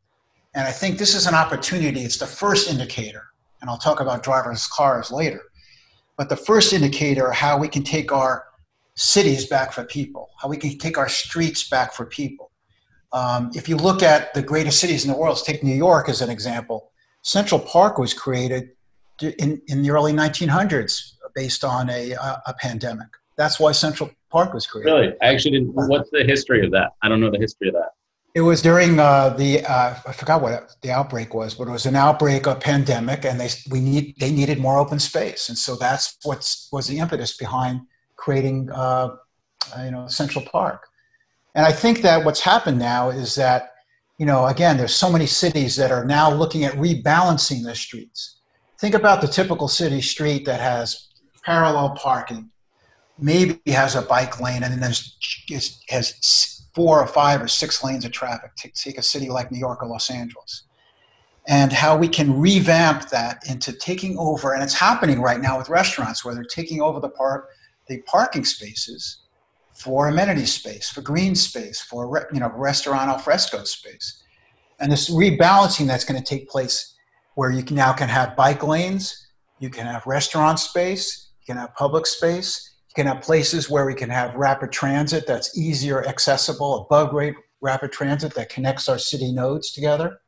And 0.55 0.67
I 0.67 0.71
think 0.71 0.97
this 0.97 1.13
is 1.13 1.27
an 1.27 1.35
opportunity. 1.35 2.01
It's 2.01 2.17
the 2.17 2.25
first 2.25 2.69
indicator, 2.69 3.25
and 3.61 3.69
I'll 3.69 3.77
talk 3.77 3.99
about 3.99 4.23
driverless 4.23 4.69
cars 4.69 5.11
later. 5.11 5.41
But 6.17 6.29
the 6.29 6.37
first 6.37 6.73
indicator 6.73 7.31
how 7.31 7.57
we 7.57 7.67
can 7.67 7.83
take 7.83 8.11
our 8.11 8.45
cities 8.95 9.47
back 9.47 9.71
for 9.71 9.83
people, 9.83 10.29
how 10.41 10.49
we 10.49 10.57
can 10.57 10.77
take 10.77 10.97
our 10.97 11.07
streets 11.09 11.69
back 11.69 11.93
for 11.93 12.05
people. 12.05 12.51
Um, 13.13 13.51
if 13.55 13.69
you 13.69 13.77
look 13.77 14.03
at 14.03 14.33
the 14.33 14.41
greatest 14.41 14.79
cities 14.79 15.05
in 15.05 15.11
the 15.11 15.17
world, 15.17 15.35
let's 15.35 15.43
take 15.43 15.63
New 15.63 15.75
York 15.75 16.09
as 16.09 16.21
an 16.21 16.29
example. 16.29 16.91
Central 17.21 17.59
Park 17.59 17.97
was 17.97 18.13
created 18.13 18.71
in, 19.21 19.61
in 19.67 19.81
the 19.81 19.91
early 19.91 20.13
1900s 20.13 21.13
based 21.35 21.63
on 21.63 21.89
a, 21.89 22.11
a 22.11 22.53
pandemic. 22.59 23.07
That's 23.37 23.59
why 23.59 23.71
Central 23.71 24.11
Park 24.29 24.53
was 24.53 24.67
created. 24.67 24.91
Really? 24.91 25.13
I 25.21 25.27
actually 25.27 25.51
didn't. 25.51 25.73
What's 25.73 26.09
the 26.11 26.23
history 26.23 26.65
of 26.65 26.71
that? 26.71 26.91
I 27.01 27.07
don't 27.07 27.21
know 27.21 27.31
the 27.31 27.39
history 27.39 27.69
of 27.69 27.75
that. 27.75 27.91
It 28.35 28.41
was 28.41 28.61
during 28.61 28.99
uh, 28.99 29.29
the 29.29 29.65
uh, 29.65 29.95
I 30.05 30.11
forgot 30.13 30.41
what 30.41 30.75
the 30.81 30.91
outbreak 30.91 31.33
was, 31.33 31.55
but 31.55 31.67
it 31.67 31.71
was 31.71 31.87
an 31.87 31.95
outbreak 31.95 32.47
of 32.47 32.59
pandemic, 32.59 33.25
and 33.25 33.39
they 33.39 33.49
we 33.71 33.79
need 33.79 34.15
they 34.19 34.31
needed 34.31 34.59
more 34.59 34.77
open 34.77 34.99
space, 34.99 35.49
and 35.49 35.57
so 35.57 35.75
that's 35.75 36.17
what 36.23 36.37
was 36.71 36.87
the 36.87 36.99
impetus 36.99 37.35
behind 37.35 37.81
creating, 38.19 38.69
uh, 38.71 39.15
you 39.83 39.91
know, 39.91 40.07
Central 40.07 40.45
Park. 40.45 40.85
And 41.55 41.65
I 41.65 41.71
think 41.71 42.01
that 42.01 42.23
what's 42.23 42.41
happened 42.41 42.77
now 42.77 43.09
is 43.09 43.35
that, 43.35 43.71
you 44.19 44.25
know, 44.25 44.45
again, 44.45 44.77
there's 44.77 44.93
so 44.93 45.11
many 45.11 45.25
cities 45.25 45.75
that 45.77 45.91
are 45.91 46.05
now 46.05 46.31
looking 46.31 46.63
at 46.65 46.73
rebalancing 46.73 47.63
their 47.63 47.75
streets. 47.75 48.41
Think 48.79 48.93
about 48.93 49.21
the 49.21 49.27
typical 49.27 49.67
city 49.67 50.01
street 50.01 50.45
that 50.45 50.59
has 50.59 51.07
parallel 51.43 51.95
parking, 51.95 52.51
maybe 53.17 53.59
has 53.67 53.95
a 53.95 54.01
bike 54.01 54.39
lane, 54.39 54.63
and 54.63 54.73
then 54.73 54.81
there's 54.81 55.17
has 55.89 56.59
four 56.79 57.01
or 57.01 57.07
five 57.07 57.41
or 57.41 57.47
six 57.49 57.83
lanes 57.83 58.05
of 58.05 58.11
traffic. 58.13 58.55
to 58.55 58.71
Take 58.71 58.97
a 58.97 59.01
city 59.01 59.27
like 59.27 59.51
New 59.51 59.59
York 59.59 59.83
or 59.83 59.89
Los 59.89 60.09
Angeles 60.09 60.63
and 61.45 61.73
how 61.73 61.97
we 61.97 62.07
can 62.07 62.39
revamp 62.39 63.09
that 63.09 63.41
into 63.49 63.73
taking 63.73 64.17
over 64.17 64.53
and 64.53 64.63
it's 64.63 64.73
happening 64.73 65.21
right 65.21 65.41
now 65.41 65.57
with 65.57 65.67
restaurants 65.67 66.23
where 66.23 66.33
they're 66.33 66.43
taking 66.43 66.81
over 66.81 67.01
the 67.01 67.09
park 67.09 67.49
the 67.89 67.97
parking 68.03 68.45
spaces 68.45 69.23
for 69.73 70.07
amenity 70.07 70.45
space, 70.45 70.89
for 70.89 71.01
green 71.01 71.35
space, 71.35 71.81
for 71.81 72.29
you 72.31 72.39
know 72.39 72.51
restaurant 72.55 73.09
alfresco 73.09 73.63
space, 73.63 74.23
and 74.79 74.91
this 74.91 75.09
rebalancing 75.09 75.87
that's 75.87 76.05
going 76.05 76.21
to 76.21 76.25
take 76.25 76.49
place 76.49 76.95
where 77.35 77.51
you 77.51 77.63
can 77.63 77.75
now 77.75 77.91
can 77.93 78.09
have 78.09 78.35
bike 78.35 78.61
lanes, 78.61 79.27
you 79.59 79.69
can 79.69 79.85
have 79.85 80.05
restaurant 80.05 80.59
space, 80.59 81.29
you 81.41 81.53
can 81.53 81.57
have 81.57 81.73
public 81.75 82.05
space, 82.05 82.68
you 82.89 82.95
can 82.95 83.08
have 83.08 83.21
places 83.21 83.69
where 83.69 83.86
we 83.86 83.93
can 83.93 84.10
have 84.10 84.36
rapid 84.36 84.71
transit 84.71 85.28
that's 85.28 85.58
easier 85.58 86.06
accessible, 86.06 86.86
above 86.86 87.12
grade 87.12 87.36
rapid 87.62 87.91
transit 87.91 88.34
that 88.36 88.49
connects 88.49 88.89
our 88.89 88.97
city 88.97 89.32
nodes 89.32 89.71
together, 89.71 90.19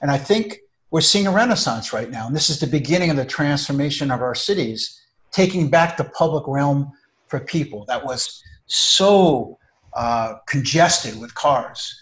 and 0.00 0.10
I 0.10 0.18
think 0.18 0.58
we're 0.90 1.00
seeing 1.00 1.26
a 1.26 1.30
renaissance 1.30 1.92
right 1.92 2.10
now, 2.10 2.26
and 2.26 2.34
this 2.34 2.50
is 2.50 2.58
the 2.58 2.66
beginning 2.66 3.10
of 3.10 3.16
the 3.16 3.24
transformation 3.24 4.10
of 4.10 4.22
our 4.22 4.34
cities, 4.34 5.00
taking 5.30 5.70
back 5.70 5.96
the 5.96 6.04
public 6.04 6.44
realm 6.48 6.90
for 7.28 7.38
people 7.38 7.84
that 7.86 8.04
was 8.04 8.42
so 8.66 9.56
uh, 9.94 10.34
congested 10.48 11.18
with 11.20 11.34
cars. 11.34 11.96